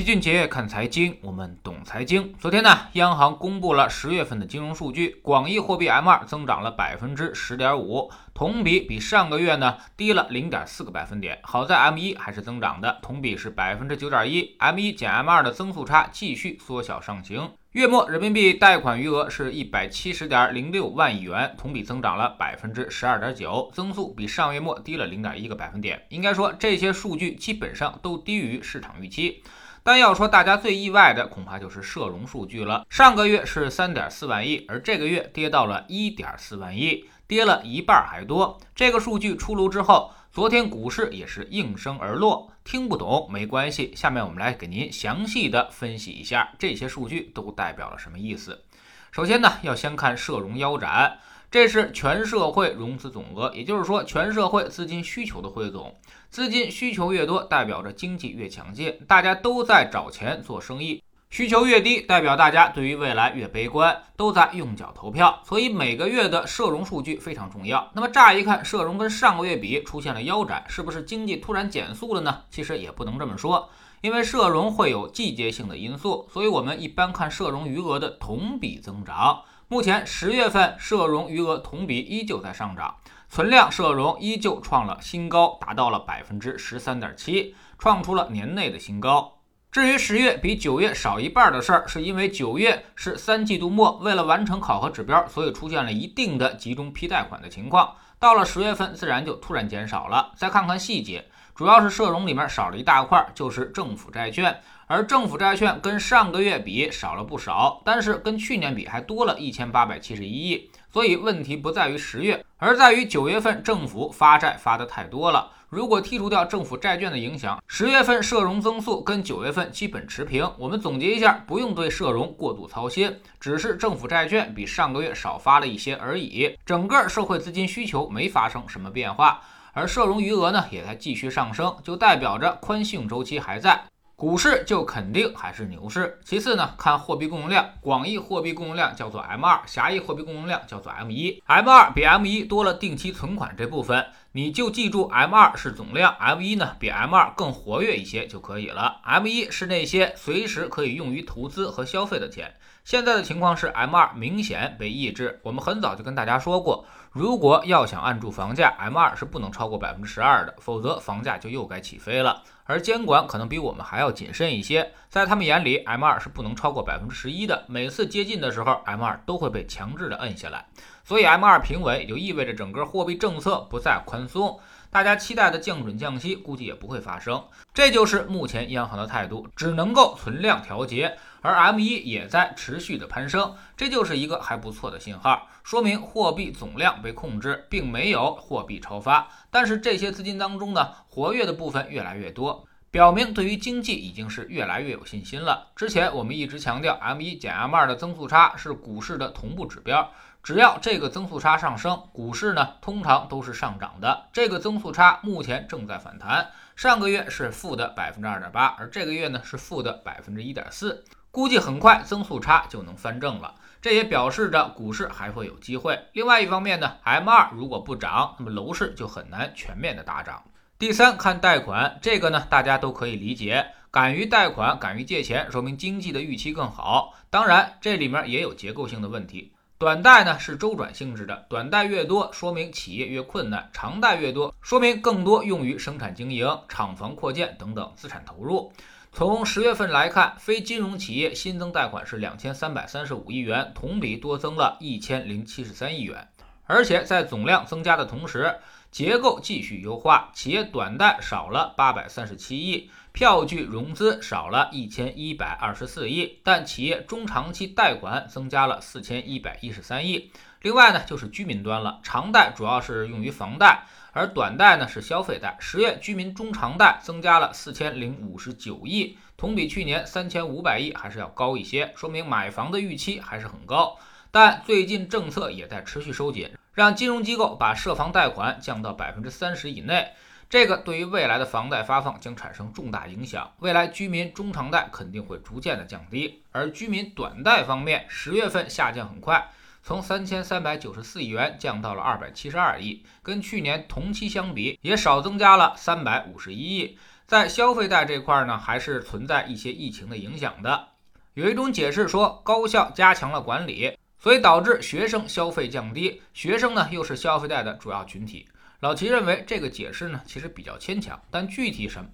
[0.00, 2.32] 齐俊杰看财经，我们懂财经。
[2.38, 11.38] 昨天呢，央行公布了十月份的金融数据，广义货币 M2 增长了百分之十点五，同比比上个月呢低了零点四个百分点。
[11.42, 17.50] 好在 M1 还是增长的，同比是百分之九点一，M1 减 M2 的增速差继续缩小上行。
[17.72, 26.06] 月末人民币贷款余额是一百七十点零六万亿元，同比增长了百分之十二点九，增速比上月末低了零点一个百分点。
[26.08, 29.42] 应该说，这些数据基本上都低于市场预期。
[29.82, 32.86] 但要说大家最意外的，恐怕就是社融数据了。
[32.90, 38.60] 上个月是三点四万亿，而这个月跌到了一点四万亿，跌了一半还多。
[38.74, 42.52] 这个数据出炉之后，昨天股市也是应声而落。
[42.62, 48.62] 听不懂没关系，下面我们来给您详细的分析一下这些数据都代表了什么意思。
[49.10, 51.18] 首先呢，要先看社融腰斩。
[51.50, 55.92] 这是全社会融资总额，也就是说，全社会资金需求的汇总。
[56.30, 65.42] 资金需求越多，代表着经济越强劲，大家都在找钱做生意；需求越低，代表大家对于未来越悲观，都在用脚投票。
[65.44, 67.90] 所以每个月的社融数据非常重要。
[67.94, 72.44] 那么乍一看，社融跟上个月比出现了腰斩，是不是经济突然减速了呢？
[72.48, 73.68] 其实也不能这么说，
[74.02, 79.42] 因为社融会有季节性的因素，所以我们一般看社融余额的同比增长。
[79.72, 82.96] 目前十月份社融余额同比依旧在上涨，
[83.28, 89.38] 存量社融依旧创了新高，达到了百分之十三点七，创出了年内的新高。
[89.70, 97.94] 至于十月比九月少一半的事儿，是因为九月是三季度末，为了完成考核指标，所以出现了一定的集中批贷款的情况。
[98.18, 100.32] 到了十月份，自然就突然减少了。
[100.34, 104.60] 再看看细节，主要是社融里面少了一大块，就是政府债券。
[104.90, 110.68] 而政府债券跟上个月比少了不少，但是跟去年比还多了一千八百七十一亿。
[110.92, 115.48] 所以问题不在于十月，而在于九月份政府发债发的太多了。
[115.68, 120.44] 如果剔除掉政府债券的影响，十月份社融增速跟九月份基本持平。
[120.58, 126.58] 我们总结一下，不用对社融过度操心，只是政府债券比上个月少发了一些而已。
[126.66, 129.40] 整个社会资金需求没发生什么变化，
[129.72, 133.80] 而社融余额呢也在继续上升，就代表着宽信用周期还在。
[134.20, 136.18] 股市就肯定还是牛市。
[136.22, 141.40] 其次呢，看货币供应量，广义货币供应量叫做 M2，狭义货币供应量叫做 M1。
[141.46, 149.00] M2 比 M1 多了定期存款这部分，你就记住 M2 是总量，M1 呢比 M2 更活跃一些就可以了。
[149.06, 152.56] M1 是那些随时可以用于投资和消费的钱。
[152.84, 155.40] 现在的情况是 M2 明显被抑制。
[155.42, 162.42] 我们很早就跟大家说过，如果要想按住房价，M2 是不能超过百分之十二的，否则房价就又该起飞了。
[162.70, 167.64] 而监管可能比我们还要谨慎一些，在他们眼里，M2 是不能超过百分之十一的。
[167.66, 170.64] 每次接近的时候，M2 都会被强制的摁下来。
[171.02, 174.60] 所以，M2 平稳也就意味着整个货币政策不再宽松。
[174.90, 189.28] 大家期待的降准降息估计也不会发生，这就是目前央行的态度，只能够存量调节，而 M1 也在持续的攀升，这就是一个还不错的信号，说明货币总量被控制，并没有货币超发。
[189.48, 195.68] 但是这些资金当中呢，活跃的部分越来越多，表明对于经济已经是越来越有信心了。
[195.76, 200.10] 之前我们一直强调，M1 减 M2 的增速差是股市的同步指标。
[200.42, 204.28] 只要这个增速差上升，股市呢通常都是上涨的。
[204.32, 213.54] 这个增速差目前正在反弹，上个月是负的百分之二点八，而这个月呢是负的百分之一点四，估计很快增速差就能翻正了。
[213.82, 215.98] 这也表示着股市还会有机会。
[216.12, 220.42] 另外一方面呢，M2 如果不涨，那么楼市就很难全面的大涨。
[220.78, 227.14] 第三，看贷款，这个呢大家都可以理解，敢于贷款，敢于借钱，说明经济的预期更好。
[227.28, 229.52] 当然，这里面也有结构性的问题。
[229.80, 238.70] 短贷呢是周转性质的，短贷越多，说明企业越困难；长贷越多，说明更多用于生产经营、厂房扩建等等资产投入。
[239.10, 246.28] 从十月份来看，非金融企业新增贷款是两千三百三十五亿元，同比多增了一千零七十三亿元。
[246.66, 248.54] 而且在总量增加的同时，
[248.90, 252.90] 结构继续优化，企业短贷少了八百三十七亿。
[253.12, 260.30] 票据融资少了一千一百二十四亿，但企业中长期贷款增加了四千一百一十三亿。
[260.62, 265.56] 另外呢，就是居民端了，长贷主要是用于房贷，而短贷呢是消费贷。
[265.58, 273.96] 十月居民中长贷增加了四千零五十九亿，同比去年三千五百亿还是要高一些，说明买房的预期还是很高。
[274.30, 276.48] 但最近政策也在持续收紧，
[276.80, 280.12] 让金融机构把涉房贷款降到百分之三十以内。
[280.48, 289.50] 这个对于未来的房贷发放将产生重大影响，未来居民中长贷肯定会逐渐的降低，而居民短贷方面，十月份下降很快，
[289.82, 296.98] 从三千三百九十四亿元降到了二百七十二亿，跟去年同期相比也少增加了三百五十一亿。
[297.26, 300.88] 在消费贷这块呢，还是存在一些疫情的影响的。
[301.34, 306.22] 有一种解释说，高校加强了管理，所以导致学生消费降低。
[306.32, 308.46] 学生呢，又是消费贷的主要群体。
[308.80, 311.20] 老齐认为这个解释呢，其实比较牵强。
[311.30, 312.08] 但具体什么？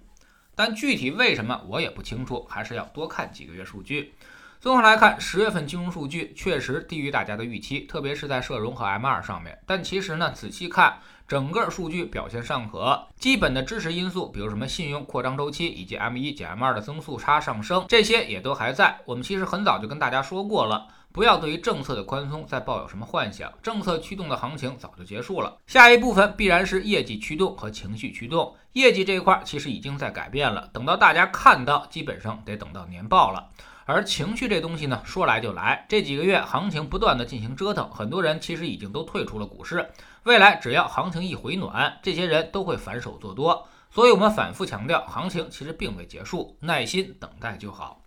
[0.55, 4.15] 但具体为什么我也不清楚，还是要多看几个月数据。
[4.59, 9.59] 综合来看，十月份金融数据确实低于大家的预期，特别是在社融和 M2 上面。
[9.67, 10.97] 但其实呢，仔细看。
[11.27, 18.97] 整个数据表现尚可，基本的支持因素，比如什么信用扩张周期以及 M1 减 M2 的增速差上升，这些也都还在。
[19.03, 20.87] 我们其实很早就跟大家说过了，
[21.17, 25.57] 不要对于政策的宽松再抱有什么幻想，政策驱动的行情早就结束了。
[25.65, 33.49] 下一部分必然是业绩驱动和情绪驱动，业绩这一块其实已经在改变了，等到大家看到，基本上得等到年报了。
[33.85, 35.87] 而情绪这东西呢，说来就来。
[35.89, 39.89] 这几个月行情不断的进行折腾，很多人其实已经都退出了股市。
[40.21, 43.67] 未来只要行情一回暖，这些人都会反手做多。
[43.89, 48.03] 所以我们反复强调，行情其实并未结束，耐心等待就好。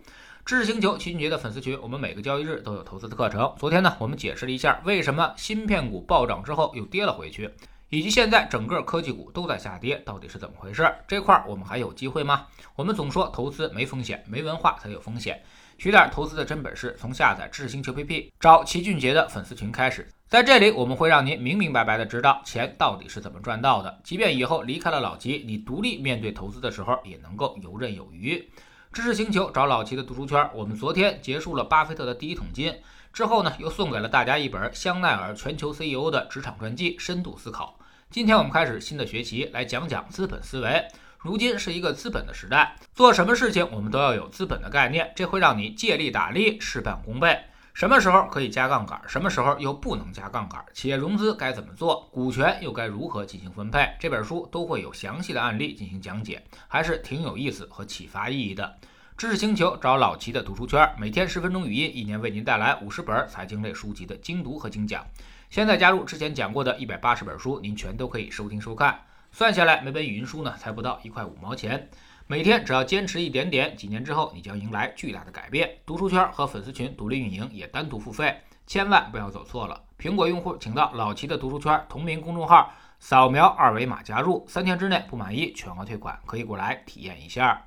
[0.50, 3.54] 知识星球齐俊杰的粉丝群，我们每个交易日都有投资的课程。
[3.56, 7.48] 昨天呢，我们解释了一下为什么芯片股暴涨之后又跌了回去，
[7.88, 10.92] 以及现在整个科技股都在下跌，到底是怎么回事？
[11.06, 12.48] 这块我们还有机会吗？
[12.74, 15.40] 我们总说投资没风险，没文化才有风险。
[15.78, 20.10] 学点投资的真本事，从下载知识星球 APP 找齐俊杰的粉丝群开始。
[20.26, 24.00] 在这里，我们会让您明明白白的知道钱到底是怎么赚到的。
[24.02, 28.50] 即便以后离开了老齐，你独立面对投资的时候，也能够游刃有余。
[28.92, 32.76] 知识星球找老齐的读书圈，我们昨天结束了巴菲特的第一桶金
[33.12, 37.78] 之后呢，又送给了大家一本香奈儿全球 CEO 的职场传记《深度思考》。
[38.10, 40.88] 今天我们开始新的学习，来讲讲资本思维。
[41.18, 47.44] 如今是一个资本的时代，做什么事情我们都要有资本的概念，这会让你借力打力，事半功倍。
[47.80, 50.62] 什么时候可以加杠杆，什么时候又不能加杠杆？
[50.74, 52.06] 企业融资该怎么做？
[52.12, 53.90] 股权又该如何进行分配？
[53.98, 58.76] 这本书都会有详细的案例进行讲解，还是挺有意思和启发意义的。
[59.16, 65.02] 知识星球找老齐的读书圈，每天十分钟语音，一年为您带来五十本财经类书籍的精读和精讲。
[65.48, 69.00] 现在加入之前讲过的一百八十本书，您全都可以收听收看。
[69.32, 71.88] 算下来，每本语音书呢才不到一块五毛钱。
[72.30, 75.68] 每天只要坚持一点点，几年之后你将迎来巨大的改变。
[75.84, 79.82] 读书圈和粉丝群独立运营也单独付费，千万不要走错了。
[79.98, 87.66] 苹果用户请到老齐的读书圈同名公众号，扫描二维码加入，三天之内不满意全额退款，可以过来体验一下。